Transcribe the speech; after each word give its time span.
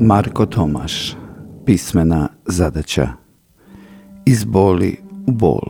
Marko 0.00 0.46
Tomaš 0.46 1.16
Pismena 1.66 2.28
zadaća 2.46 3.08
Iz 4.26 4.44
boli 4.44 4.96
u 5.26 5.32
bol 5.32 5.60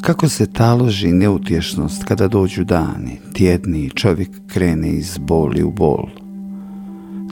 Kako 0.00 0.28
se 0.28 0.52
taloži 0.52 1.12
neutješnost 1.12 2.04
kada 2.04 2.28
dođu 2.28 2.64
dani, 2.64 3.20
tjedni 3.32 3.90
čovjek 3.90 4.28
krene 4.46 4.90
iz 4.90 5.18
boli 5.18 5.62
u 5.62 5.70
bol. 5.70 6.08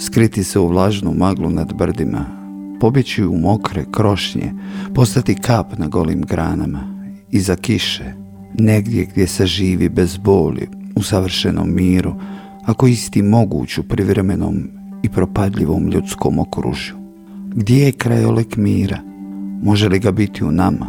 Skriti 0.00 0.44
se 0.44 0.58
u 0.58 0.68
vlažnu 0.68 1.14
maglu 1.14 1.50
nad 1.50 1.74
brdima, 1.74 2.24
pobjeći 2.80 3.24
u 3.24 3.38
mokre 3.38 3.84
krošnje, 3.90 4.52
postati 4.94 5.34
kap 5.34 5.78
na 5.78 5.86
golim 5.86 6.22
granama, 6.22 7.12
iza 7.30 7.56
kiše, 7.56 8.12
negdje 8.58 9.04
gdje 9.04 9.26
se 9.26 9.46
živi 9.46 9.88
bez 9.88 10.16
boli, 10.16 10.68
u 10.96 11.02
savršenom 11.02 11.74
miru, 11.74 12.14
ako 12.64 12.86
isti 12.86 13.22
moguć 13.22 13.78
u 13.78 13.82
privremenom 13.82 14.75
i 15.06 15.08
propadljivom 15.08 15.88
ljudskom 15.88 16.38
okružju. 16.38 16.94
Gdje 17.54 17.84
je 17.84 17.92
krajolek 17.92 18.56
mira? 18.56 18.98
Može 19.62 19.88
li 19.88 19.98
ga 19.98 20.12
biti 20.12 20.44
u 20.44 20.52
nama? 20.52 20.86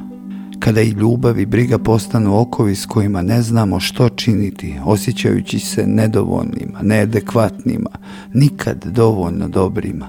Kada 0.60 0.82
i 0.82 0.90
ljubav 0.90 1.40
i 1.40 1.46
briga 1.46 1.78
postanu 1.78 2.40
okovi 2.40 2.76
s 2.76 2.86
kojima 2.86 3.22
ne 3.22 3.42
znamo 3.42 3.80
što 3.80 4.10
činiti, 4.10 4.76
osjećajući 4.86 5.60
se 5.60 5.88
nedovoljnima, 5.88 6.80
neadekvatnima, 6.82 7.90
nikad 8.34 8.86
dovoljno 8.86 9.48
dobrima. 9.48 10.08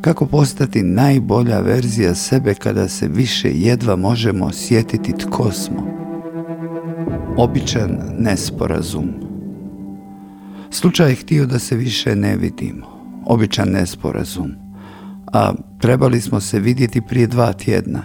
Kako 0.00 0.26
postati 0.26 0.82
najbolja 0.82 1.60
verzija 1.60 2.14
sebe 2.14 2.54
kada 2.54 2.88
se 2.88 3.08
više 3.08 3.50
jedva 3.54 3.96
možemo 3.96 4.44
osjetiti 4.46 5.12
tko 5.12 5.52
smo? 5.52 5.86
Običan 7.36 7.98
nesporazum. 8.18 9.08
Slučaj 10.70 11.10
je 11.10 11.14
htio 11.14 11.46
da 11.46 11.58
se 11.58 11.76
više 11.76 12.16
ne 12.16 12.36
vidimo 12.36 13.03
običan 13.26 13.68
nesporazum. 13.68 14.50
A 15.32 15.52
trebali 15.80 16.20
smo 16.20 16.40
se 16.40 16.60
vidjeti 16.60 17.00
prije 17.00 17.26
dva 17.26 17.52
tjedna. 17.52 18.02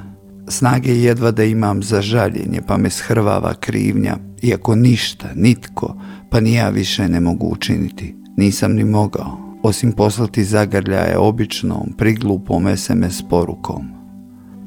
Snage 0.47 0.95
jedva 0.95 1.31
da 1.31 1.43
imam 1.43 1.83
za 1.83 2.01
žaljenje, 2.01 2.61
pa 2.67 2.77
me 2.77 2.89
shrvava 2.89 3.53
krivnja, 3.53 4.17
iako 4.41 4.75
ništa, 4.75 5.27
nitko, 5.35 5.95
pa 6.29 6.39
ni 6.39 6.53
ja 6.53 6.69
više 6.69 7.09
ne 7.09 7.19
mogu 7.19 7.47
učiniti. 7.47 8.15
Nisam 8.37 8.73
ni 8.73 8.83
mogao, 8.83 9.37
osim 9.63 9.91
poslati 9.91 10.43
zagrljaje 10.43 11.17
običnom, 11.17 11.93
priglupom 11.97 12.77
SMS 12.77 13.21
porukom. 13.29 13.87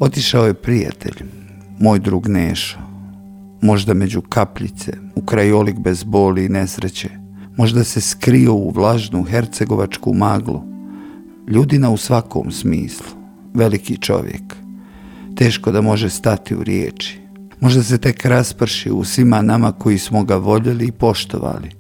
Otišao 0.01 0.47
je 0.47 0.55
prijatelj, 0.55 1.25
moj 1.79 1.99
drug 1.99 2.29
Nešo, 2.29 2.79
možda 3.63 3.95
među 3.95 4.21
kapljice, 4.21 4.93
u 5.15 5.23
krajolik 5.23 5.79
bez 5.79 6.05
boli 6.05 6.45
i 6.45 6.49
nesreće, 6.49 7.22
možda 7.57 7.85
se 7.85 8.01
skrio 8.01 8.55
u 8.55 8.71
vlažnu 8.71 9.23
hercegovačku 9.23 10.15
maglu. 10.15 10.63
Ljudina 11.49 11.91
u 11.91 11.97
svakom 11.97 12.53
smislu, 12.53 13.07
veliki 13.55 13.97
čovjek. 13.97 14.57
Teško 15.37 15.73
da 15.73 15.81
može 15.81 16.11
stati 16.11 16.57
u 16.57 16.63
riječi. 16.63 17.21
Možda 17.61 17.83
se 17.83 17.99
tek 17.99 18.25
rasprši 18.27 18.91
u 18.91 19.05
svima 19.05 19.43
nama 19.43 19.73
koji 19.73 19.99
smo 19.99 20.25
ga 20.25 20.37
voljeli 20.37 20.87
i 20.87 20.93
poštovali. 20.93 21.71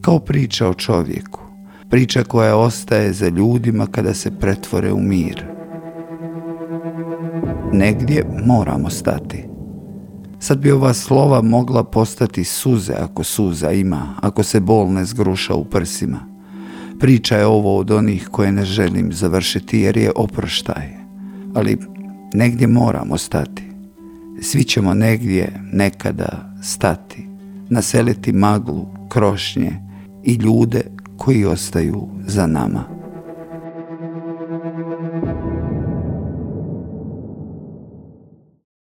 Kao 0.00 0.18
priča 0.18 0.68
o 0.68 0.74
čovjeku. 0.74 1.40
Priča 1.90 2.24
koja 2.24 2.56
ostaje 2.56 3.12
za 3.12 3.28
ljudima 3.28 3.86
kada 3.86 4.14
se 4.14 4.38
pretvore 4.38 4.92
u 4.92 5.00
mir. 5.00 5.44
Negdje 7.72 8.26
moramo 8.46 8.90
stati. 8.90 9.55
Sad 10.46 10.58
bi 10.58 10.70
ova 10.70 10.94
slova 10.94 11.42
mogla 11.42 11.84
postati 11.84 12.44
suze 12.44 12.92
ako 12.92 13.24
suza 13.24 13.72
ima, 13.72 14.14
ako 14.20 14.42
se 14.42 14.60
bol 14.60 14.92
ne 14.92 15.04
zgruša 15.04 15.54
u 15.54 15.64
prsima. 15.64 16.20
Priča 16.98 17.36
je 17.36 17.46
ovo 17.46 17.78
od 17.78 17.90
onih 17.90 18.28
koje 18.30 18.52
ne 18.52 18.64
želim 18.64 19.12
završiti 19.12 19.78
jer 19.78 19.96
je 19.96 20.12
oproštaj. 20.16 20.88
Ali 21.54 21.78
negdje 22.34 22.66
moramo 22.66 23.18
stati. 23.18 23.62
Svi 24.40 24.64
ćemo 24.64 24.94
negdje 24.94 25.60
nekada 25.72 26.54
stati, 26.62 27.28
naseliti 27.68 28.32
maglu, 28.32 28.86
krošnje 29.08 29.72
i 30.24 30.34
ljude 30.34 30.80
koji 31.16 31.44
ostaju 31.44 32.08
za 32.26 32.46
nama. 32.46 32.95